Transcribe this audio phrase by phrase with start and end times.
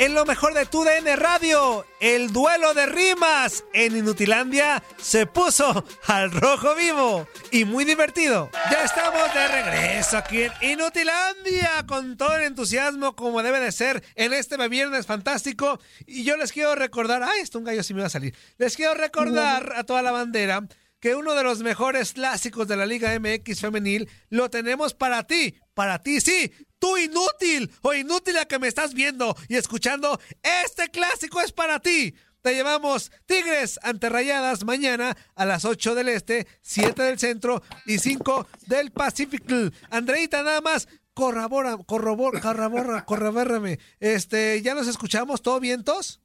[0.00, 5.84] En lo mejor de tu DN Radio, el duelo de rimas en Inutilandia se puso
[6.06, 8.50] al rojo vivo y muy divertido.
[8.70, 14.02] Ya estamos de regreso aquí en Inutilandia con todo el entusiasmo como debe de ser
[14.14, 15.78] en este viernes fantástico.
[16.06, 18.34] Y yo les quiero recordar, ay, esto un gallo sí me va a salir.
[18.56, 20.66] Les quiero recordar a toda la bandera
[20.98, 25.56] que uno de los mejores clásicos de la Liga MX femenil lo tenemos para ti,
[25.74, 30.18] para ti sí, tú inútil o inútil a que me estás viendo y escuchando,
[30.64, 32.14] este clásico es para ti.
[32.42, 37.98] Te llevamos Tigres ante Rayadas mañana a las 8 del Este, 7 del Centro y
[37.98, 39.54] 5 del Pacífico.
[39.90, 43.78] Andreita, nada más, corrobora, corrobora, corrobora, corrobórame.
[44.00, 45.42] Este, ¿ya nos escuchamos?
[45.42, 46.22] ¿Todo vientos?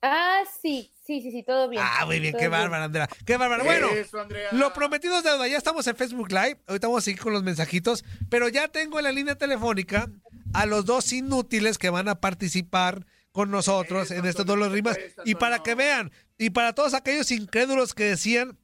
[0.00, 1.82] Ah, sí, sí, sí, sí, todo bien.
[1.84, 2.60] Ah, muy bien, Todo qué bien.
[2.60, 3.08] bárbara, Andrea.
[3.24, 3.62] Qué bárbara.
[3.64, 4.48] Bueno, Eso, Andrea.
[4.52, 5.46] lo prometido es deuda.
[5.48, 6.58] Ya estamos en Facebook Live.
[6.66, 8.04] Ahorita vamos a seguir con los mensajitos.
[8.30, 10.10] Pero ya tengo en la línea telefónica
[10.52, 14.96] a los dos inútiles que van a participar con nosotros Eso, en estos dos rimas.
[14.96, 18.58] pues, Y para que vean, y para todos aquellos incrédulos que decían,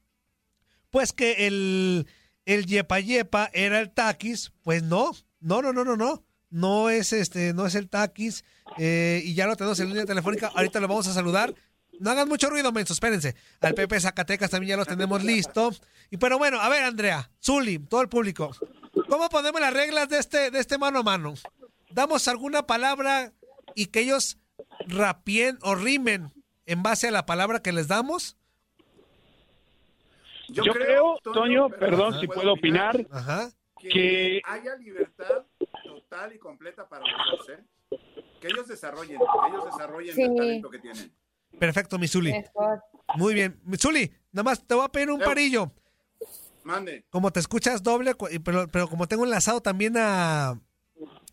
[0.91, 2.07] pues que el,
[2.45, 6.25] el yepa yepa era el taquis, pues no, no, no, no, no, no.
[6.53, 8.45] No es este, no es el taquis.
[8.77, 10.51] eh, y ya lo tenemos en línea telefónica.
[10.55, 11.55] Ahorita lo vamos a saludar.
[12.01, 13.37] No hagan mucho ruido, mensos, espérense.
[13.61, 15.71] Al Pepe Zacatecas también ya lo tenemos listo.
[16.11, 18.51] Y pero bueno, a ver, Andrea, Zuli, todo el público.
[19.09, 21.35] ¿Cómo ponemos las reglas de este, de este mano a mano?
[21.91, 23.33] Damos alguna palabra
[23.75, 24.39] y que ellos
[24.89, 26.33] rapien o rimen
[26.67, 28.37] en base a la palabra que les damos.
[30.49, 33.51] Yo, Yo creo, Toño, perdón si puedo opinar, Ajá.
[33.79, 35.45] que, que- haya libertad
[35.85, 37.99] total y completa para los dos, ¿eh?
[38.41, 40.23] Que ellos desarrollen, que ellos desarrollen Sí.
[40.23, 41.13] el talento que tienen.
[41.59, 42.33] Perfecto, mi Zuli.
[42.33, 42.83] Mejor.
[43.17, 43.61] Muy bien.
[43.79, 45.73] Zuli, nada más te voy a pedir un parillo.
[46.65, 47.05] Mande.
[47.11, 50.59] Como te escuchas doble, pero, pero como tengo enlazado también a, a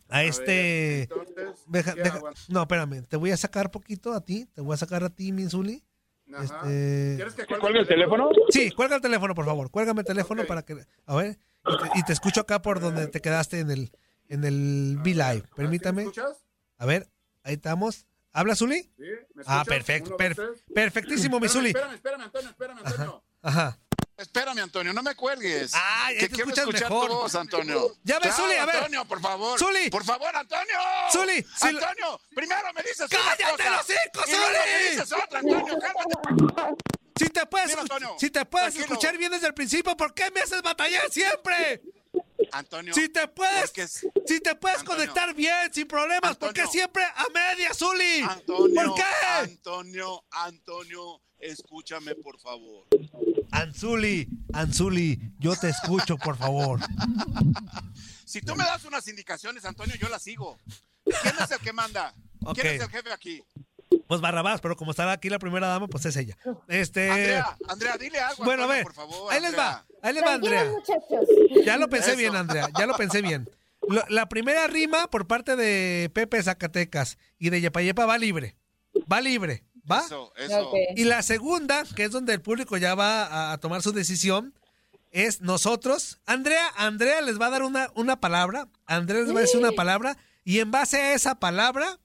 [0.08, 1.06] A este...
[1.10, 4.60] ver, entonces, deja- ¿qué deja- no, espérame, te voy a sacar poquito a ti, te
[4.62, 5.84] voy a sacar a ti, mi Zuli.
[6.32, 6.44] Ajá.
[6.44, 8.30] Este- ¿Quieres que ¿Que cuelgue el teléfono?
[8.50, 9.70] Sí, cuelga el teléfono, por favor.
[9.70, 10.76] Cuélgame el teléfono para que...
[11.06, 13.92] A ver, y te, y te escucho acá por donde te quedaste en el,
[14.28, 15.44] en el Be Live.
[15.54, 16.02] Permítame.
[16.02, 16.42] ¿Me escuchas?
[16.78, 17.08] A ver,
[17.44, 18.06] ahí estamos.
[18.32, 18.82] ¿Habla, Zuli?
[18.82, 19.04] ¿Sí?
[19.34, 20.16] ¿Me Ah, perfecto,
[20.74, 21.68] perfectísimo, mi Espérame, Zuli.
[21.70, 23.24] espérame, espérame, Antonio, espérame, Antonio.
[23.42, 23.78] Ajá.
[24.16, 25.70] Espérame, Antonio, no me cuelgues.
[25.74, 27.08] Ah, ya que te quiero escuchas escuchar mejor.
[27.08, 27.92] tu voz, Antonio.
[28.02, 28.76] Ya ves, Zuli, a ver.
[28.76, 29.58] Antonio, por favor.
[29.58, 29.90] Zuli.
[29.90, 30.78] Por favor, Antonio.
[31.12, 34.58] Zuli, si lo- Antonio, primero me dices una ¡Cállate cosa, los hocico, y luego Zuli!
[34.82, 36.74] me dices otra, Antonio, cálmate.
[37.18, 38.94] Si te puedes, Dime, Antonio, si te puedes tranquilo.
[38.94, 41.80] escuchar bien desde el principio, ¿por qué me haces batallar siempre?
[42.52, 42.94] Antonio.
[42.94, 45.00] Si te puedes, porque es- si te puedes Antonio.
[45.00, 46.70] conectar bien, sin problemas, ¿por qué Antonio.
[46.80, 48.22] siempre a media, Zuli?
[48.28, 49.02] Antonio, ¿Por qué?
[49.28, 52.86] Antonio, Antonio, escúchame, por favor.
[53.50, 56.80] Anzuli, Anzuli, yo te escucho, por favor.
[58.24, 60.58] Si tú me das unas indicaciones, Antonio, yo las sigo.
[61.04, 62.14] ¿Quién es el que manda?
[62.54, 63.42] ¿Quién es el jefe aquí?
[64.08, 66.36] Pues Barrabás, pero como estaba aquí la primera dama, pues es ella.
[66.68, 67.10] Este.
[67.10, 68.44] Andrea, Andrea, dile algo.
[68.44, 68.82] Bueno, a ver.
[68.82, 69.86] por favor, ahí les va.
[70.02, 70.72] Ahí les va, Andrea.
[71.64, 72.18] Ya lo pensé Eso.
[72.18, 72.68] bien, Andrea.
[72.78, 73.48] Ya lo pensé bien.
[73.86, 78.56] Lo- la primera rima por parte de Pepe Zacatecas y de Yepa Yepa va libre.
[79.10, 79.64] Va libre.
[79.90, 80.00] ¿Va?
[80.04, 80.70] Eso, eso.
[80.96, 84.52] Y la segunda, que es donde el público ya va a, a tomar su decisión,
[85.12, 86.20] es nosotros.
[86.26, 88.68] Andrea, Andrea les va a dar una, una palabra.
[88.86, 90.16] Andrea les va a decir una palabra.
[90.44, 91.98] Y en base a esa palabra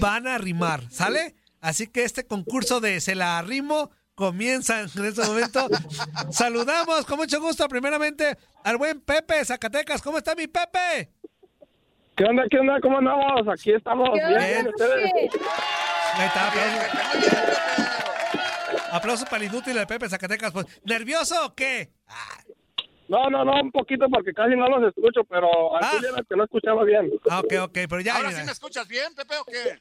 [0.00, 1.34] Van a rimar, ¿sale?
[1.60, 5.66] Así que este concurso de Se la arrimo comienza en este momento.
[6.30, 10.02] Saludamos con mucho gusto primeramente al buen Pepe Zacatecas.
[10.02, 11.10] ¿Cómo está mi Pepe?
[12.16, 12.78] ¿Qué onda, qué onda?
[12.82, 13.48] ¿Cómo andamos?
[13.48, 14.10] Aquí estamos.
[14.12, 15.10] ¿qué Bien, bien, ustedes.
[15.10, 15.30] Pepe?
[16.14, 17.70] Ahí está, Pepe.
[18.92, 20.52] aplausos para el inútil de Pepe Zacatecas.
[20.52, 21.90] Pues, ¿Nervioso o qué?
[23.10, 25.98] No, no, no, un poquito porque casi no los escucho, pero al Ah.
[26.00, 27.10] era que no escuchaba bien.
[27.28, 28.14] Ah, ok, ok, pero ya.
[28.14, 28.40] ¿Ahora mira.
[28.40, 29.80] sí me escuchas bien, Pepe, o qué?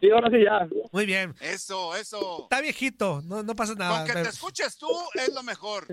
[0.00, 0.68] Sí, ahora sí ya.
[0.92, 1.34] Muy bien.
[1.40, 2.42] Eso, eso.
[2.42, 4.04] Está viejito, no, no pasa nada.
[4.04, 5.86] Con que te escuches tú es lo mejor.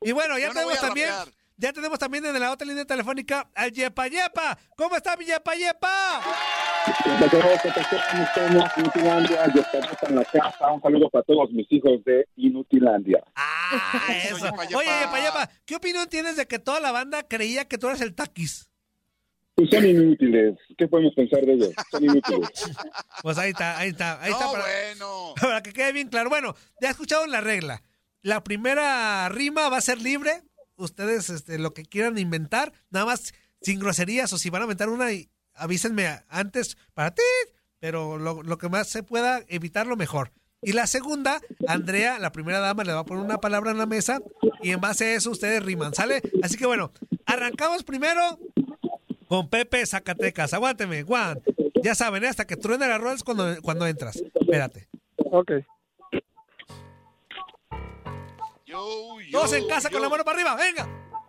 [0.00, 1.28] Y bueno, ya Yo tenemos también, rapear.
[1.58, 4.56] ya tenemos también en la otra línea telefónica al Yepa Yepa.
[4.74, 6.22] ¿Cómo está mi Yepa Yepa?
[8.76, 10.72] Inutilandia, yo estoy en la casa.
[10.72, 13.22] Un saludo para todos mis hijos de Inutilandia.
[13.34, 13.55] Ah,
[14.24, 14.46] Eso, eso.
[14.46, 14.78] Yepa Yepa.
[14.78, 18.14] Oye, Yepa, ¿qué opinión tienes de que toda la banda creía que tú eras el
[18.14, 18.68] taquis?
[19.56, 20.58] Pues son inútiles.
[20.76, 21.70] ¿Qué podemos pensar de ellos?
[21.90, 22.48] Son inútiles.
[23.22, 25.34] Pues ahí está, ahí está, ahí no, está para, bueno.
[25.40, 26.28] para que quede bien claro.
[26.28, 27.82] Bueno, ya escucharon la regla.
[28.20, 30.42] La primera rima va a ser libre.
[30.76, 34.90] Ustedes este, lo que quieran inventar, nada más sin groserías o si van a inventar
[34.90, 35.06] una,
[35.54, 37.22] avísenme antes para ti,
[37.78, 40.32] pero lo, lo que más se pueda evitarlo mejor.
[40.62, 43.86] Y la segunda, Andrea, la primera dama, le va a poner una palabra en la
[43.86, 44.20] mesa
[44.62, 46.22] y en base a eso ustedes riman, ¿sale?
[46.42, 46.92] Así que bueno,
[47.24, 48.38] arrancamos primero
[49.28, 50.54] con Pepe Zacatecas.
[50.54, 51.40] Aguánteme, Juan.
[51.82, 52.28] Ya saben, ¿eh?
[52.28, 54.16] hasta que truene la rueda es cuando, cuando entras.
[54.34, 54.88] Espérate.
[55.30, 55.52] Ok.
[58.64, 59.92] Yo, yo, Todos en casa yo.
[59.92, 60.88] con la mano para arriba, venga.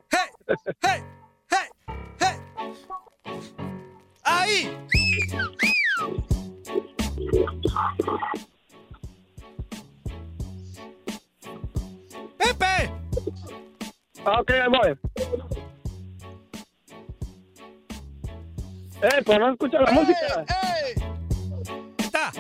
[0.10, 0.56] ¡Hey!
[0.82, 1.04] ¡Hey!
[1.50, 1.70] ¡Hey!
[2.20, 2.38] ¡Hey!
[4.24, 4.78] ¡Ahí!
[14.28, 14.98] Ok, ahí voy.
[19.02, 20.46] Eh, pues no escucha la música.
[20.86, 20.94] ¡Ey!
[21.98, 22.32] Está.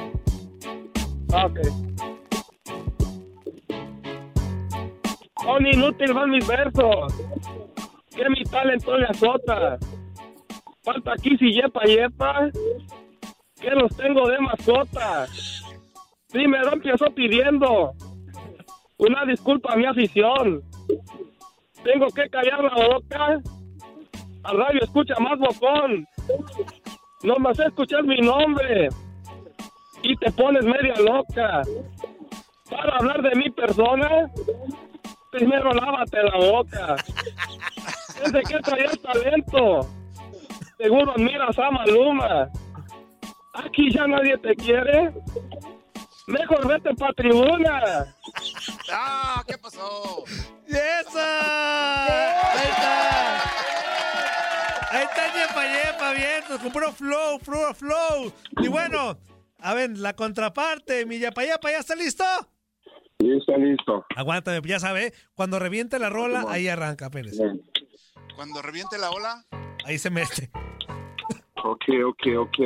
[1.34, 1.60] Ah, ok.
[5.44, 7.14] Son inútiles van mis versos.
[8.16, 9.78] Que mi talento le azota.
[10.84, 12.50] Falta aquí si yepa yepa.
[13.62, 15.28] Que los tengo de mascota.
[16.32, 17.94] Primero empiezo pidiendo
[18.98, 20.64] una disculpa a mi afición.
[21.88, 23.42] Tengo que callar la boca.
[24.44, 26.06] Al radio escucha más bocón.
[27.24, 28.90] No más escuchar mi nombre
[30.04, 31.62] y te pones media loca.
[32.70, 34.30] Para hablar de mi persona,
[35.32, 36.96] primero lávate la boca.
[38.22, 39.88] Desde que traías talento,
[40.78, 42.50] seguro admiras a Maluma.
[43.54, 45.14] Aquí ya nadie te quiere.
[46.28, 48.14] Mejor vete pa' tribuna.
[48.92, 49.42] ¡Ah!
[49.48, 50.26] ¿Qué pasó?
[50.68, 52.52] ¡Esa!
[52.52, 53.44] Ahí está.
[54.92, 58.34] Ahí está Yepa Yepa, bien, con puro flow, puro flow.
[58.62, 59.18] Y bueno,
[59.60, 62.26] a ver, la contraparte, mi Yepa Yepa, ¿ya está listo?
[63.20, 64.06] Listo, listo.
[64.16, 67.38] Aguántame, ya sabe, cuando reviente la rola, ahí arranca, Pérez.
[67.38, 67.62] Bien.
[68.36, 69.46] Cuando reviente la ola.
[69.86, 70.52] Ahí se mete.
[71.64, 72.58] Ok, ok, ok.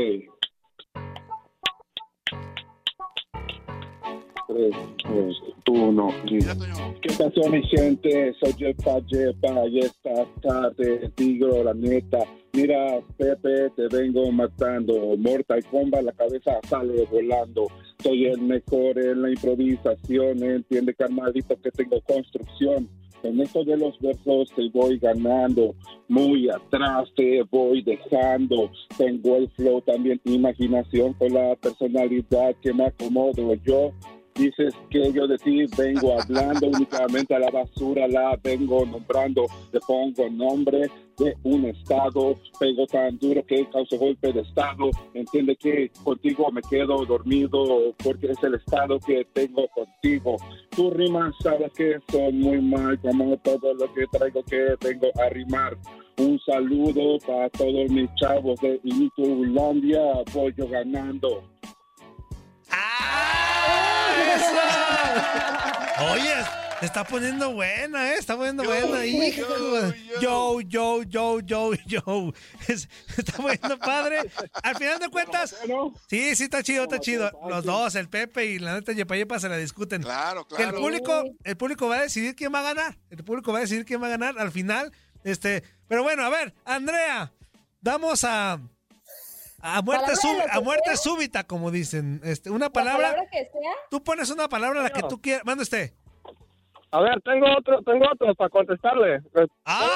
[4.53, 4.75] Tres,
[5.07, 6.33] dos, uno, y...
[6.33, 6.95] Mira, Toño.
[7.01, 8.33] ¿Qué pasó, mi gente?
[8.39, 12.19] Soy Jepa Jepa y esta tarde digo la neta.
[12.53, 15.15] Mira, Pepe, te vengo matando.
[15.17, 17.67] Mortal Kombat, la cabeza sale volando.
[18.03, 20.43] Soy el mejor en la improvisación.
[20.43, 22.89] Entiende, carnalito, que tengo construcción.
[23.23, 25.75] En esto de los versos te voy ganando.
[26.07, 28.71] Muy atrás te voy dejando.
[28.97, 33.91] Tengo el flow, también imaginación con la personalidad que me acomodo yo.
[34.35, 39.45] Dices que yo de ti vengo hablando, únicamente a la basura la vengo nombrando.
[39.71, 44.89] Le pongo nombre de un estado, pego tan duro que causa golpe de estado.
[45.13, 50.37] Entiende que contigo me quedo dormido porque es el estado que tengo contigo.
[50.75, 55.29] Tu rimas sabes que son muy mal, como todo lo que traigo que vengo a
[55.29, 55.77] rimar.
[56.17, 60.01] Un saludo para todos mis chavos de Intulandia,
[60.33, 61.50] voy yo ganando.
[66.13, 66.33] Oye,
[66.79, 68.15] Se está poniendo buena, ¿eh?
[68.17, 69.05] Está poniendo buena.
[69.05, 69.45] Hijo.
[70.19, 72.33] Yo, yo, yo, yo, yo.
[72.67, 74.19] Es- Se está poniendo padre.
[74.63, 75.55] Al final de cuentas.
[76.09, 77.31] Sí, sí, está chido, está chido.
[77.47, 80.01] Los dos, el Pepe y la neta Yepa Yepa se la discuten.
[80.01, 80.79] Claro, Que el claro.
[80.79, 82.97] público, el público va a decidir quién va a ganar.
[83.11, 84.91] El público va a decidir quién va a ganar al final.
[85.23, 87.31] Este, pero bueno, a ver, Andrea,
[87.79, 88.59] damos a
[89.61, 92.21] a muerte, Palabra de súb- lo que a muerte súbita, como dicen.
[92.23, 93.09] Este, una La palabra.
[93.11, 93.71] palabra que sea.
[93.89, 95.45] Tú pones una palabra la que tú quieras.
[95.45, 95.93] Manda usted.
[96.93, 99.21] A ver, tengo otro, tengo otro para contestarle.
[99.65, 99.87] ¡Ah!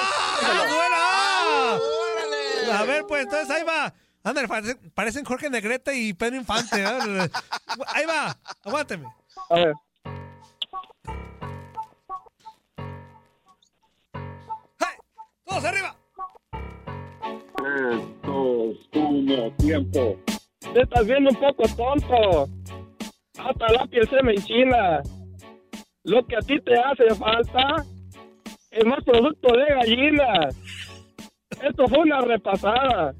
[0.41, 1.79] ¡Ah,
[2.63, 2.79] buena!
[2.79, 3.93] A ver, pues entonces ahí va.
[4.24, 6.81] Ándale, parecen, parecen Jorge Negrete y Pedro Infante.
[6.81, 7.29] ¿eh?
[7.88, 9.05] ahí va, aguánteme.
[9.50, 9.74] A ver.
[15.45, 15.95] ¡Todos arriba!
[19.45, 20.17] 1, tiempo.
[20.73, 22.49] Te estás viendo un poco tonto.
[23.37, 25.01] Hasta la piel se me enchina.
[26.03, 27.85] Lo que a ti te hace falta
[28.71, 30.49] es más producto de gallina.
[31.61, 33.13] Esto fue una repasada.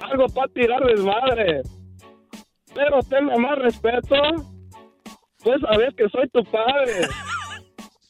[0.00, 1.62] Algo para tirar desmadre.
[2.74, 4.16] Pero tenme más respeto.
[5.42, 7.08] Pues sabes que soy tu padre.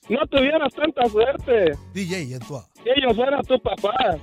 [0.06, 1.72] No tuvieras tanta suerte.
[1.94, 4.18] DJ, en tu que yo fuera tu papá.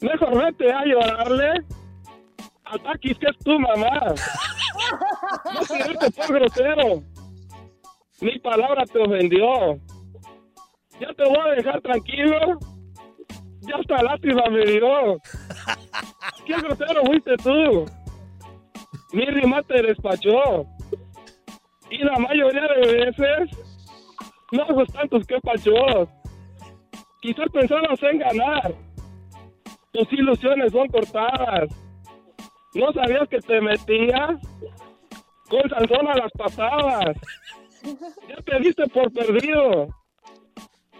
[0.00, 1.64] Mejor vete a llorarle
[2.64, 4.14] a Takis, que es tu mamá.
[5.54, 7.02] No tiraste por grosero.
[8.20, 9.80] Mi palabra te ofendió.
[11.00, 12.58] Ya te voy a dejar tranquilo.
[13.60, 15.18] Ya hasta lástima me dio.
[16.46, 17.86] Qué grosero fuiste tú.
[19.12, 20.66] Mi rima te despachó.
[21.90, 23.58] Y la mayoría de veces
[24.52, 26.08] no gustan tus quepachos.
[27.22, 28.85] Quizás pensabas en ganar.
[29.96, 31.70] Tus ilusiones son cortadas.
[32.74, 34.38] No sabías que te metías
[35.48, 37.16] con Sansón a las patadas.
[38.28, 39.88] Ya te diste por perdido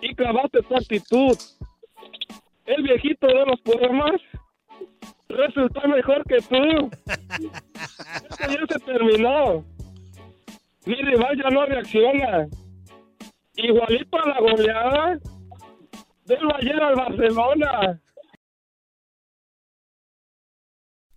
[0.00, 1.36] y clavaste tu actitud.
[2.64, 4.18] El viejito de los poemas
[5.28, 6.90] resultó mejor que tú.
[8.30, 9.62] Esto ya se terminó.
[10.86, 12.46] Mi rival ya no reacciona.
[13.56, 15.18] Igualito a la goleada
[16.24, 18.00] del Bayern al Barcelona.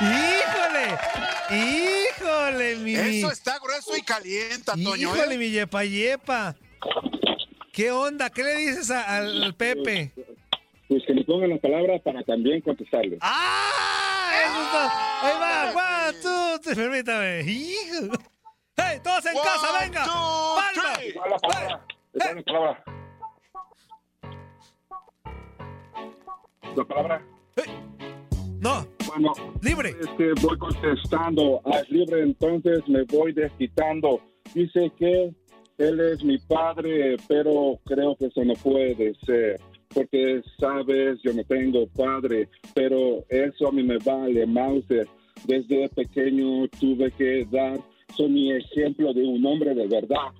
[0.00, 0.98] ¡Híjole!
[1.50, 2.94] ¡Híjole, mi!
[2.94, 4.96] Eso está grueso y calienta, Toño.
[4.96, 5.38] ¡Híjole, ¿eh?
[5.38, 6.54] mi yepa yepa!
[7.72, 8.30] ¿Qué onda?
[8.30, 10.12] ¿Qué le dices a- al Pepe?
[10.88, 13.18] Pues que le pongan la palabra para también contestarle.
[13.20, 14.30] ¡Ah!
[14.44, 16.74] Eso está- Ahí va, one, two, three.
[16.74, 17.40] Permítame.
[17.42, 18.16] ¡Hijo!
[18.76, 20.04] ¡Hey, todos en casa, venga!
[20.04, 20.98] ¡Palma!
[21.30, 21.86] La palabra.
[22.12, 22.84] La palabra.
[26.76, 27.22] La palabra.
[28.66, 28.84] No.
[29.06, 29.32] Bueno,
[29.62, 29.90] libre.
[29.90, 31.60] Es que voy contestando.
[31.66, 34.20] Ah, es libre, entonces me voy desquitando.
[34.54, 35.32] Dice que
[35.78, 39.60] él es mi padre, pero creo que eso no puede ser.
[39.94, 45.06] Porque, sabes, yo no tengo padre, pero eso a mí me vale, Mauser.
[45.44, 47.78] Desde pequeño tuve que dar,
[48.16, 50.32] soy mi ejemplo de un hombre de verdad.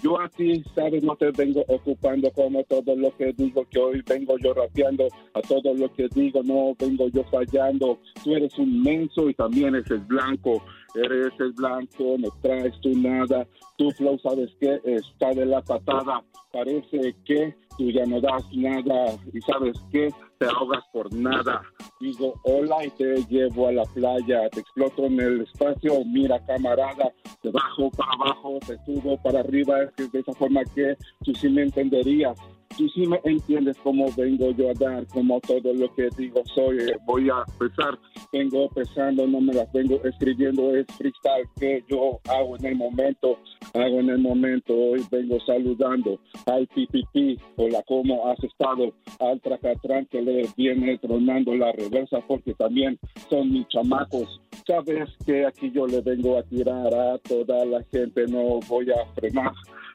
[0.00, 4.02] Yo a ti, sabes, no te vengo ocupando como todo lo que digo, que hoy
[4.06, 7.98] vengo yo rapeando, a todo lo que digo, no vengo yo fallando.
[8.24, 10.62] Tú eres un menso y también eres blanco,
[10.94, 13.46] eres el blanco, no traes tú nada.
[13.76, 14.80] Tu flow, ¿sabes qué?
[14.84, 16.22] Está de la patada.
[16.52, 20.08] Parece que tú ya no das nada y ¿sabes qué?
[20.38, 21.62] Te ahogas por nada.
[22.00, 27.12] Digo hola y te llevo a la playa, te exploto en el espacio, mira camarada,
[27.40, 31.34] te bajo para abajo, te subo para arriba, es que de esa forma que tú
[31.34, 32.38] sí me entenderías.
[32.76, 36.78] Tú sí me entiendes cómo vengo yo a dar, como todo lo que digo soy,
[36.78, 37.98] eh, voy a pesar,
[38.32, 43.38] vengo pesando, no me las vengo escribiendo, es freestyle que yo hago en el momento,
[43.74, 48.94] hago en el momento, hoy vengo saludando al PPP, hola, ¿cómo has estado?
[49.20, 52.98] Al Tracatrán que le viene tronando la reversa porque también
[53.28, 54.40] son mis chamacos.
[54.66, 59.04] Sabes que aquí yo le vengo a tirar a toda la gente, no voy a
[59.14, 59.52] frenar.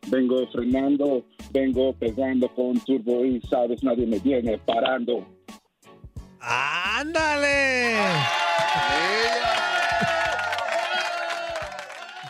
[0.08, 5.28] Vengo frenando, vengo pegando con turbo y sabes, nadie me viene parando.
[6.40, 7.96] ¡Ándale!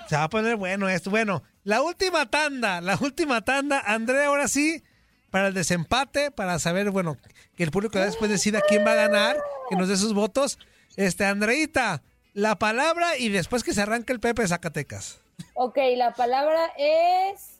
[0.08, 1.10] Se va a poner bueno esto.
[1.10, 3.82] Bueno, la última tanda, la última tanda.
[3.86, 4.82] Andrea, ahora sí,
[5.30, 7.18] para el desempate, para saber, bueno,
[7.56, 9.38] que el público después decida quién va a ganar,
[9.70, 10.58] que nos dé sus votos.
[10.96, 12.02] Este, Andreita,
[12.34, 15.20] la palabra y después que se arranque el Pepe de Zacatecas.
[15.54, 17.57] Ok, la palabra es.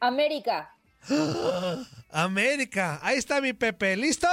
[0.00, 0.74] América.
[2.10, 2.98] América.
[3.02, 3.96] Ahí está mi Pepe.
[3.96, 4.26] ¿Listo?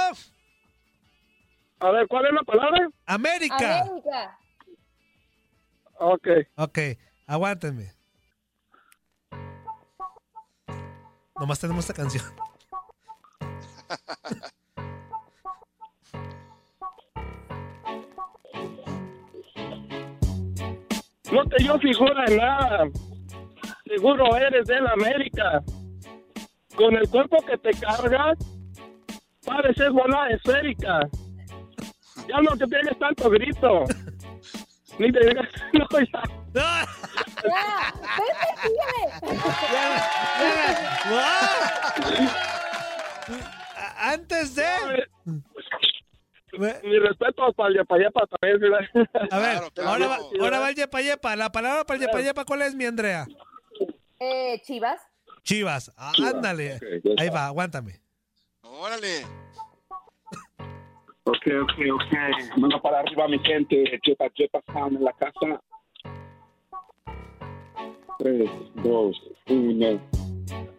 [1.80, 2.88] A ver, ¿cuál es la palabra?
[3.06, 3.80] América.
[3.82, 4.38] América.
[5.98, 6.28] Ok.
[6.56, 6.78] Ok,
[7.26, 7.92] aguántenme.
[11.38, 12.24] Nomás tenemos esta canción.
[21.30, 22.90] No te dio figura en nada.
[23.88, 25.62] Seguro eres de la América.
[26.76, 28.38] Con el cuerpo que te cargas,
[29.44, 31.00] pareces bola esférica.
[32.28, 33.84] Ya no te pegues tanto grito.
[34.98, 36.22] Ni te digas, no, ya.
[37.44, 39.98] Ya, Pepe, sígueme.
[43.76, 44.64] A- Antes de.
[46.82, 48.74] Mi respeto para el Yapayepa también.
[49.30, 51.36] A ver, ahora, va, ahora va el yepa yepa.
[51.36, 53.26] La palabra para el yepa yepa, ¿cuál es mi Andrea?
[54.20, 55.00] Eh, Chivas.
[55.42, 55.92] Chivas.
[55.96, 56.78] Ah, ándale.
[57.18, 58.00] Ahí va, aguántame.
[58.62, 59.24] Órale.
[61.24, 62.58] Ok, ok, ok.
[62.58, 63.98] Mano para arriba, mi gente.
[64.02, 65.60] Chepa, chepa, sound en la casa.
[68.18, 68.50] 3,
[68.82, 69.16] 2,
[69.48, 70.00] 1.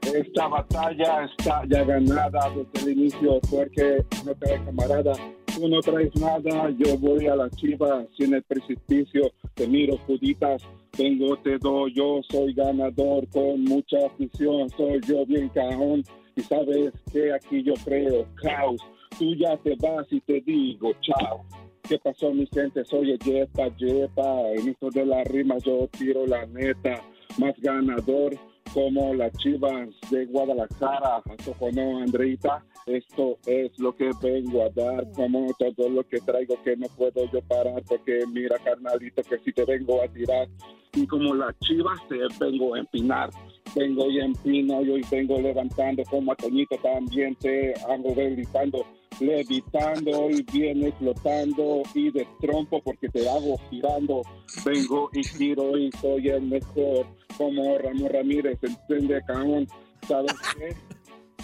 [0.01, 5.13] Esta batalla está ya ganada desde el inicio porque no traes camarada.
[5.59, 9.97] Tú no traes nada, yo voy a la chiva, si en el precipicio te miro
[10.07, 16.01] juditas, tengo, te doy, yo soy ganador con mucha afición, soy yo bien caón
[16.37, 18.81] y sabes que aquí yo creo caos,
[19.17, 21.43] tú ya te vas y te digo chao.
[21.81, 22.85] ¿Qué pasó mi gente?
[22.85, 27.03] Soy Yepa, Yepa, en esto de la rima yo tiro la neta,
[27.37, 28.33] más ganador
[28.73, 32.63] como las chivas de Guadalajara, ¿a no, Andreita?
[32.85, 37.29] Esto es lo que vengo a dar, como todo lo que traigo que no puedo
[37.31, 40.47] yo parar, porque mira, carnalito, que si te vengo a tirar,
[40.93, 43.29] y como las chivas te vengo a empinar,
[43.75, 48.85] vengo y empino, y hoy vengo levantando, como a Toñito también te hago gritando,
[49.19, 54.21] levitando y viene flotando y de trompo porque te hago girando,
[54.65, 57.05] vengo y giro y soy el mejor,
[57.37, 59.67] como Ramón Ramírez, entiende, cabrón,
[60.07, 60.75] ¿sabes qué?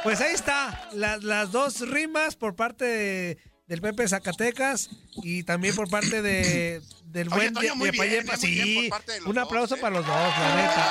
[0.03, 0.89] pues ahí está.
[0.95, 3.39] Las, las dos rimas por parte de-
[3.69, 4.91] del Pepe Zacatecas
[5.23, 8.91] y también por parte de, del Oye, buen Toño, bien, muy bien Sí,
[9.27, 9.79] un dos, aplauso eh.
[9.81, 10.89] para los dos, la neta.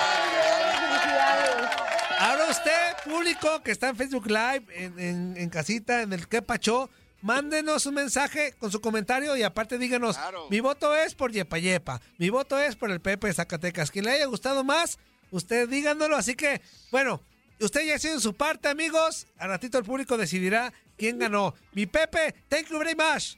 [2.19, 2.71] Ahora usted,
[3.05, 6.89] público que está en Facebook Live, en, en- en casita, en el que Pacho,
[7.21, 10.47] mándenos un mensaje con su comentario y aparte díganos, Claro.
[10.49, 13.91] mi voto es por Yepa Yepa, mi voto es por el Pepe de Zacatecas.
[13.91, 14.97] Quien le haya gustado más,
[15.31, 16.15] usted díganoslo.
[16.15, 16.61] Así que,
[16.91, 17.21] bueno,
[17.65, 19.27] usted ya ha sido en su parte, amigos.
[19.37, 21.53] A ratito el público decidirá quién ganó.
[21.73, 23.35] Mi Pepe, thank you very much.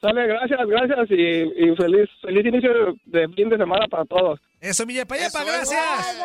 [0.00, 2.70] Sale, gracias, gracias y, y feliz, feliz inicio
[3.06, 4.40] de fin de semana para todos.
[4.60, 6.16] Eso, mi Yepa Yepa, Eso, gracias.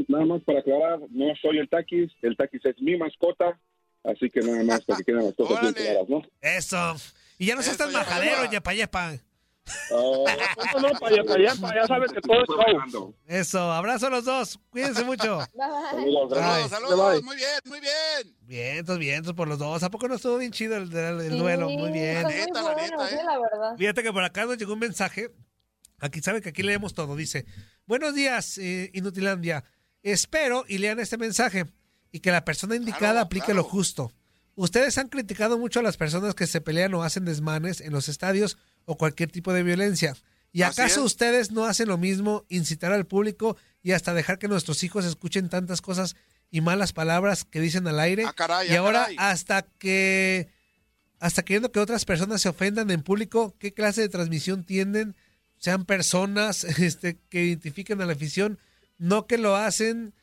[0.08, 3.60] nada más para aclarar, no soy el taquis, el taquis es mi mascota,
[4.04, 6.22] así que nada más para que queden las cosas bien claras, ¿no?
[6.42, 6.96] Eso.
[7.38, 8.74] Y ya no seas tan Yepa majadero, Yepa.
[8.74, 9.14] Yepa
[9.92, 13.16] Ah, No, no, para allá, para allá, para allá sabes que todo es show.
[13.26, 14.60] Eso, abrazo a los dos.
[14.70, 15.38] Cuídense mucho.
[15.38, 16.02] Bye, bye.
[16.02, 16.38] Saludos.
[16.38, 17.14] Saludos, saludos.
[17.14, 17.22] Bye.
[17.24, 18.36] Muy bien, muy bien.
[18.42, 19.84] Vientos, vientos por los dos.
[19.84, 21.70] ¿A poco no estuvo bien chido el, el- el duelo?
[21.70, 22.18] Muy bien.
[22.28, 23.24] están Neta, muy la neta, eh, ¿eh?
[23.26, 23.78] la verdad.
[23.78, 25.32] Fíjate que por acá nos llegó un mensaje.
[26.00, 27.16] Aquí saben que aquí leemos todo.
[27.16, 27.46] Dice:
[27.86, 29.64] Buenos días, eh, Inutilandia.
[30.02, 31.66] Espero y lean este mensaje
[32.12, 33.62] y que la persona indicada Claro, aplique claro.
[33.62, 34.12] lo justo.
[34.56, 38.10] Ustedes han criticado mucho a las personas que se pelean o hacen desmanes en los
[38.10, 38.58] estadios
[38.90, 40.16] o cualquier tipo de violencia.
[40.52, 41.06] ¿Y acaso es.
[41.06, 45.48] ustedes no hacen lo mismo, incitar al público y hasta dejar que nuestros hijos escuchen
[45.48, 46.16] tantas cosas
[46.50, 48.26] y malas palabras que dicen al aire?
[48.26, 49.16] Ah, caray, y ah, ahora caray.
[49.20, 50.50] hasta que
[51.20, 55.16] hasta queriendo que otras personas se ofendan en público, ¿qué clase de transmisión tienden?
[55.60, 58.58] Sean personas este, que identifiquen a la afición,
[58.98, 60.16] no que lo hacen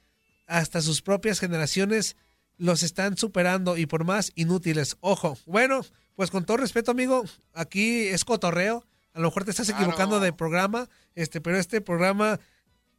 [0.48, 2.16] hasta sus propias generaciones
[2.58, 4.96] los están superando y por más inútiles.
[5.00, 8.84] Ojo, bueno, pues con todo respeto, amigo, aquí es cotorreo.
[9.12, 9.82] A lo mejor te estás Claro.
[9.82, 12.38] equivocando de programa, este, pero este programa,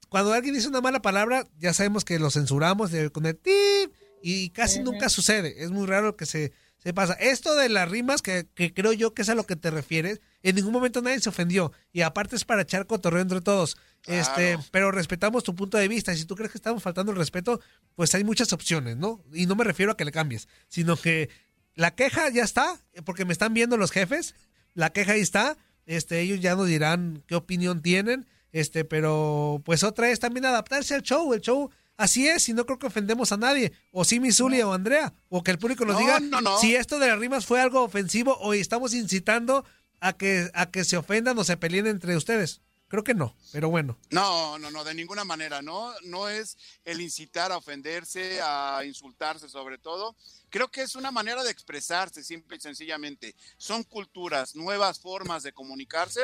[0.09, 3.93] cuando alguien dice una mala palabra, ya sabemos que lo censuramos de- con el tip
[4.21, 5.63] y casi nunca sucede.
[5.63, 7.13] Es muy raro que se, se pasa.
[7.13, 10.21] Esto de las rimas, que, que creo yo que es a lo que te refieres,
[10.43, 11.71] en ningún momento nadie se ofendió.
[11.91, 13.77] Y aparte es para echar cotorreo entre todos.
[14.05, 16.13] Este, pero respetamos tu punto de vista.
[16.13, 17.59] Y si tú crees que estamos faltando el respeto,
[17.95, 19.23] pues hay muchas opciones, ¿no?
[19.33, 21.29] Y no me refiero a que le cambies, sino que
[21.75, 24.35] la queja ya está, porque me están viendo los jefes.
[24.73, 25.57] La queja ahí está.
[25.85, 28.27] Este, ellos ya nos dirán qué opinión tienen.
[28.51, 31.33] Este, pero pues otra es también adaptarse al show.
[31.33, 33.73] El show así es, y no creo que ofendemos a nadie.
[33.91, 35.13] O sí, mi Zulia o Andrea.
[35.29, 36.57] O que el público nos No, diga no, no.
[36.59, 39.65] si esto de las rimas fue algo ofensivo o estamos incitando
[39.99, 42.61] a que, a que se ofendan o se peleen entre ustedes.
[42.89, 43.97] Creo que no, pero bueno.
[44.11, 45.61] No, no, no, de ninguna manera.
[45.61, 50.15] No, no es el incitar a ofenderse, a insultarse sobre todo.
[50.49, 53.35] Creo que es una manera de expresarse, simple y sencillamente.
[53.57, 56.21] Son culturas, nuevas formas de comunicarse.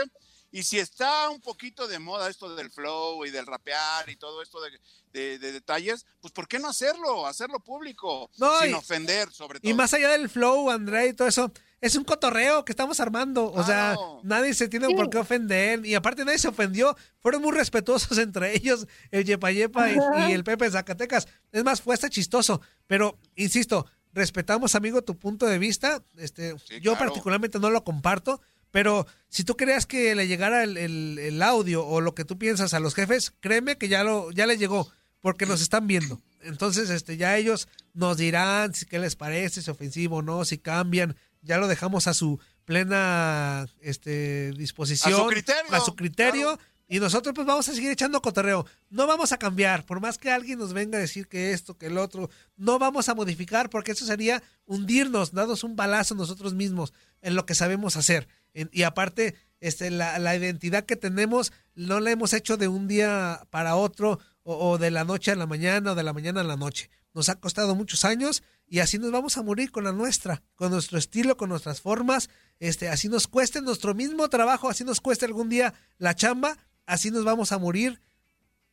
[0.56, 4.42] Y si está un poquito de moda esto del flow y del rapear y todo
[4.44, 4.70] esto de,
[5.12, 7.26] de- de detalles, pues ¿por qué no hacerlo?
[7.26, 9.70] Hacerlo público, No, sin y- ofender sobre todo.
[9.70, 13.52] Y más allá del flow, Andrea y todo eso, es un cotorreo que estamos armando.
[13.52, 15.84] O sea, nadie se tiene por qué ofender.
[15.88, 16.96] Y aparte nadie se ofendió.
[17.20, 19.98] Fueron muy respetuosos entre ellos, el Yepa Yepa y,
[20.30, 21.28] y el Pepe Zacatecas.
[21.52, 22.62] Es más, fue hasta chistoso.
[22.86, 26.04] Pero, insisto, respetamos, amigo, tu punto de vista.
[26.18, 27.00] Este, yo claro.
[27.08, 28.40] particularmente no lo comparto.
[28.74, 32.40] Pero si tú creas que le llegara el, el- el audio o lo que tú
[32.40, 36.20] piensas a los jefes, créeme que ya lo, ya le llegó, porque nos están viendo.
[36.42, 40.58] Entonces, este, ya ellos nos dirán si qué les parece, si ofensivo o no, si
[40.58, 41.16] cambian.
[41.44, 45.14] Ya lo dejamos a su plena este, disposición.
[45.14, 46.60] A su criterio, a su criterio,
[46.94, 48.68] Y nosotros pues vamos a seguir echando cotorreo.
[48.92, 51.88] No vamos a cambiar, por más que alguien nos venga a decir que esto, que
[51.88, 56.94] el otro, no vamos a modificar porque eso sería hundirnos, darnos un balazo nosotros mismos
[57.24, 58.28] en lo que sabemos hacer.
[58.54, 63.42] Y aparte, este, la, la identidad que tenemos no la hemos hecho de un día
[63.50, 66.44] para otro o, o de la noche a la mañana o de la mañana a
[66.44, 66.92] la noche.
[67.16, 70.70] Nos ha costado muchos años y así nos vamos a morir con la nuestra, con
[70.70, 72.30] nuestro estilo, con nuestras formas.
[72.60, 77.12] Este, así nos cueste nuestro mismo trabajo, así nos cueste algún día la chamba, así
[77.12, 78.02] nos vamos a morir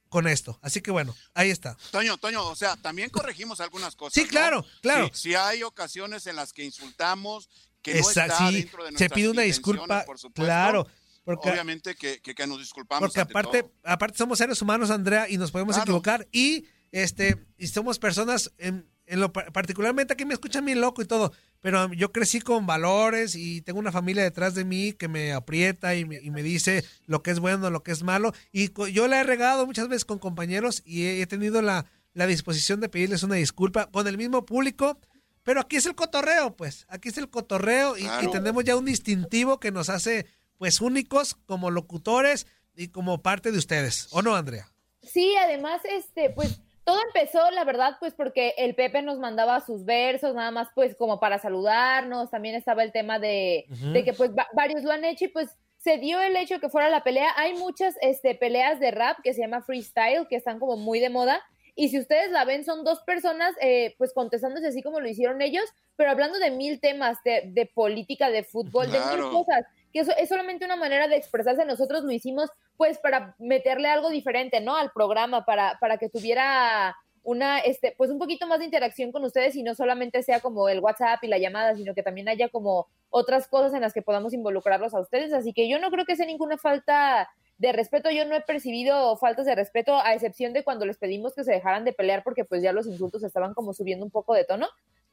[0.09, 0.59] con esto.
[0.63, 1.77] Así que bueno, ahí está.
[1.93, 4.15] Toño, Toño, o sea, también corregimos algunas cosas.
[4.15, 4.29] Sí, ¿no?
[4.29, 5.09] claro, claro.
[5.13, 7.49] Si, si hay ocasiones en las que insultamos,
[7.83, 10.87] que no está sí, dentro de se pide una disculpa, por supuesto, claro,
[11.25, 13.09] porque- obviamente que, que- que nos disculpamos.
[13.09, 13.73] Porque aparte, todo.
[13.85, 15.85] aparte somos seres humanos, Andrea, y nos podemos Claro.
[15.93, 16.29] equivocar.
[16.33, 21.03] Y este, y somos personas, en, en lo par- particularmente aquí me escuchan bien loco
[21.03, 25.09] y todo, pero yo crecí con valores y tengo una familia detrás de mí que
[25.09, 28.33] me aprieta y me, y me dice lo que es bueno, lo que es malo.
[28.53, 32.27] Y yo la he regado muchas veces con compañeros y he, he tenido la, la
[32.27, 34.99] disposición de pedirles una disculpa con el mismo público.
[35.43, 36.87] Pero aquí es el cotorreo, pues.
[36.89, 40.27] Aquí es el cotorreo y, y tenemos ya un distintivo que nos hace,
[40.59, 42.47] pues, únicos como locutores
[42.77, 44.09] y como parte de ustedes.
[44.11, 44.71] ¿O no, Andrea?
[45.03, 49.85] Sí, además, este, pues todo empezó, la verdad, pues porque el Pepe nos mandaba sus
[49.85, 53.93] versos, nada más pues como para saludarnos, también estaba el tema de, Ujú.
[53.93, 55.49] de que pues va- varios lo han hecho y pues
[55.79, 57.29] se dio el hecho que fuera la pelea.
[57.37, 61.09] Hay muchas este, peleas de rap que se llama freestyle, que están como muy de
[61.11, 61.43] moda.
[61.75, 65.41] Y si ustedes la ven, son dos personas eh, pues contestándose así como lo hicieron
[65.41, 65.65] ellos,
[65.97, 69.23] pero hablando de mil temas, de, de política, de fútbol, de Claro.
[69.23, 71.65] mil cosas que eso es solamente una manera de expresarse.
[71.65, 72.51] Nosotros lo hicimos
[72.81, 74.75] pues para meterle algo diferente, ¿no?
[74.75, 79.23] Al programa, para, para que tuviera una, este, pues un poquito más de interacción con
[79.23, 82.49] ustedes y no solamente sea como el WhatsApp y la llamada, sino que también haya
[82.49, 85.35] como otras cosas en las que podamos involucrarlos a ustedes.
[85.35, 88.11] Así que yo no creo que sea ninguna falta de respeto.
[88.11, 91.53] Yo no he percibido faltas de respeto, a excepción de cuando les pedimos que se
[91.53, 94.69] dejaran de pelear porque pues ya los insultos estaban como subiendo un poco de tono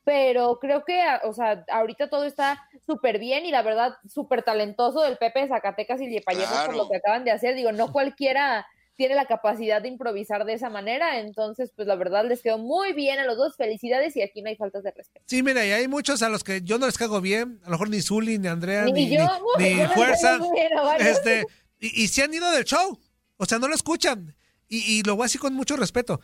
[0.07, 4.41] pero creo que, a- o sea, ahorita todo está súper bien y la verdad súper
[4.41, 6.77] talentoso del Pepe de Zacatecas y el Yepayepas por Claro.
[6.77, 7.55] lo que acaban de hacer.
[7.55, 8.65] Digo, no cualquiera
[8.95, 12.93] tiene la capacidad de improvisar de esa manera, entonces, pues la verdad les quedó muy
[12.93, 13.57] bien a los dos.
[13.57, 15.25] Felicidades y aquí no hay faltas de respeto.
[15.27, 17.59] Sí, mira, y hay muchos a los que yo no les cago bien.
[17.63, 19.27] A lo mejor ni Zuli, ni Andrea, Ni ni, yo,
[19.59, 20.37] ni- yo Fuerza.
[20.37, 20.69] bien.
[20.99, 21.43] Este,
[21.81, 22.97] y, y se han ido del show.
[23.35, 24.33] O sea, no lo escuchan.
[24.69, 26.21] Y, y lo voy a decir con mucho respeto.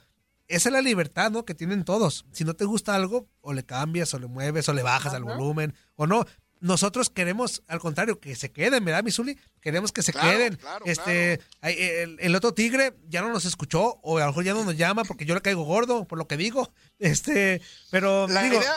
[0.48, 1.46] Esa es la libertad, ¿no?
[1.46, 2.26] Que tienen todos.
[2.32, 5.24] Si no te gusta algo, o le cambias, o le mueves, o le bajas al
[5.24, 5.36] Ajá.
[5.36, 6.26] volumen, o no.
[6.60, 9.38] Nosotros queremos, al contrario, que se queden, ¿verdad, Misuli?
[9.60, 10.56] Queremos que se Claro, queden.
[10.56, 14.54] claro, este, el, el otro tigre ya no nos escuchó, o a lo mejor ya
[14.54, 16.72] no nos llama porque yo le caigo gordo, por lo que digo.
[17.00, 18.76] Este, pero La, digo, idea,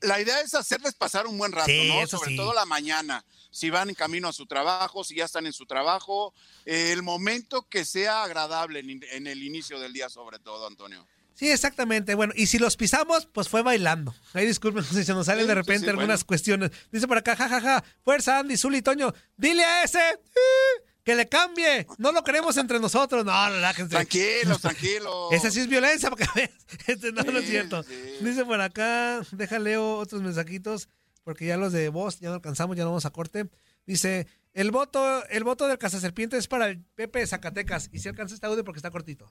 [0.00, 2.00] la idea es hacerles pasar un buen rato, Sí, ¿no?
[2.02, 2.36] eso Sobre sí.
[2.36, 3.24] todo la mañana.
[3.50, 6.32] Si van en camino a su trabajo, si ya están en su trabajo,
[6.64, 11.06] eh, el momento que sea agradable en, en el inicio del día, sobre todo, Antonio.
[11.40, 12.14] Sí, exactamente.
[12.14, 14.14] Bueno, y si los pisamos, pues fue bailando.
[14.34, 16.26] Ahí disculpen si se nos salen Sí, de repente sí, algunas bueno.
[16.26, 16.70] cuestiones.
[16.92, 21.86] Dice por acá, jajaja, fuerza Andy, Zuli, Toño, dile a ese eh, que le cambie.
[21.96, 23.24] No lo queremos entre nosotros.
[23.24, 23.88] No, relájense.
[23.88, 25.32] Tranquilos, tranquilos.
[25.32, 26.26] Esa sí es violencia, porque.
[26.86, 27.84] Este, no, no es cierto.
[28.20, 30.88] Dice por acá, déjale leo otros mensajitos.
[31.24, 33.48] Porque ya los de voz ya no alcanzamos, ya no vamos a corte.
[33.86, 37.88] Dice, el voto, el voto del cazaserpiente es para el Pepe de Zacatecas.
[37.92, 39.28] Y si alcanza este audio porque está cortito.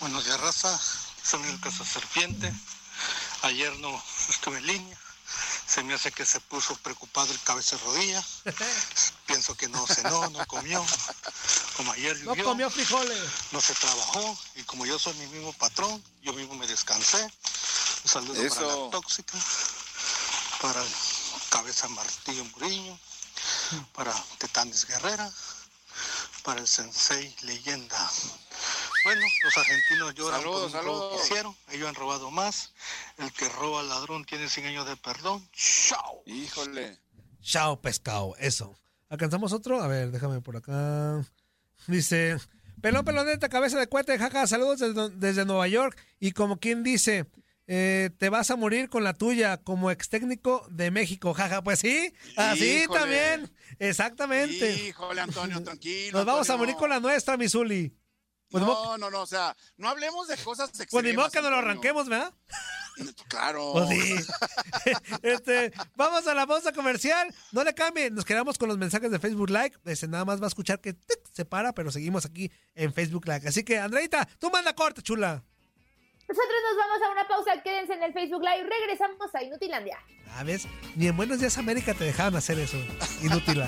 [0.00, 0.78] Buenos días, raza.
[1.22, 2.52] Soy el cazaserpiente.
[3.42, 4.98] Ayer no estuve en línea.
[5.66, 8.22] Se me hace que se puso preocupado el cabeza rodilla.
[9.26, 10.84] Pienso que no cenó, no comió.
[11.76, 13.18] Como ayer No llovió, comió frijoles.
[13.52, 14.38] no se trabajó.
[14.56, 17.22] Y como yo soy mi mismo patrón, yo mismo me descansé.
[17.22, 18.84] Un saludo para Eso.
[18.84, 19.38] la tóxica,
[20.60, 20.88] para el
[21.50, 22.98] cabeza martillo Muriño,
[23.94, 25.30] para Tetanes Guerrera,
[26.42, 28.10] para el Sensei Leyenda.
[29.04, 31.20] Bueno, los argentinos lloran Saludos, por un robo saludos.
[31.20, 31.56] que hicieron.
[31.70, 32.72] Ellos han robado más.
[33.18, 35.46] El que roba al ladrón tiene 100 años de perdón.
[35.52, 36.22] ¡Chao!
[36.24, 36.98] Híjole.
[37.42, 38.34] Chao, pescado.
[38.38, 38.74] Eso.
[39.10, 39.82] ¿Alcanzamos otro?
[39.82, 41.22] A ver, déjame por acá.
[41.86, 42.38] Dice,
[42.80, 45.98] pelón, peloneta, cabeza de cuete, jaja, saludos desde, desde Nueva York.
[46.18, 47.26] Y como quien dice,
[47.66, 51.62] eh, te vas a morir con la tuya como ex técnico de México, jaja.
[51.62, 53.00] Pues sí, así Híjole.
[53.00, 53.56] también.
[53.78, 54.72] Exactamente.
[54.74, 56.18] Híjole, Antonio, tranquilo.
[56.18, 57.96] Nos vamos a morir con la nuestra, mi Zuli.
[58.50, 60.88] Pues No, no, no, o sea, no hablemos de cosas extremas.
[60.92, 62.32] Pues ni modo que nos lo arranquemos, ¿verdad?
[63.26, 63.72] Claro.
[63.72, 64.14] Pues sí.
[65.22, 67.34] este, vamos a la pausa comercial.
[67.50, 68.14] No le cambien.
[68.14, 69.72] Nos quedamos con los mensajes de Facebook Live.
[69.86, 73.26] Este, nada más va a escuchar que tic, se para, pero seguimos aquí en Facebook
[73.26, 73.48] Live.
[73.48, 75.42] Así que, Andreita, tú manda corte, chula.
[76.28, 77.62] Nosotros nos vamos a una pausa.
[77.62, 78.68] Quédense en el Facebook Live.
[78.68, 79.98] Regresamos a Inutilandia.
[80.36, 80.60] A ver,
[80.96, 82.78] ni en Buenos Días América te dejaban hacer eso.
[83.22, 83.62] Inútil.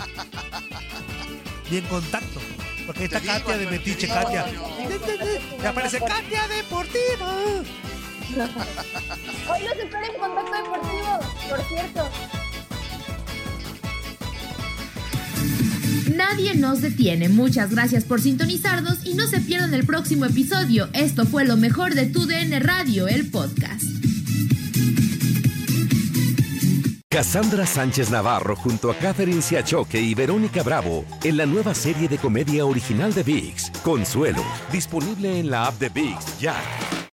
[1.70, 2.40] ni en contacto.
[2.86, 4.44] Porque ahí está digo, Katia de Metiche, digo, Katia.
[4.44, 5.40] Antonio.
[5.60, 7.34] Me aparece Katia Deportiva.
[9.48, 12.10] Hoy los espero en Contacto Deportivo, por cierto.
[16.14, 17.28] Nadie nos detiene.
[17.28, 20.88] Muchas gracias por sintonizarnos y no se pierdan el próximo episodio.
[20.92, 23.84] Esto fue lo mejor de tu DN Radio, el podcast.
[27.08, 32.18] Cassandra Sánchez Navarro junto a Catherine Siachoque y Verónica Bravo en la nueva serie de
[32.18, 36.54] comedia original de VIX, Consuelo, disponible en la app de VIX ya.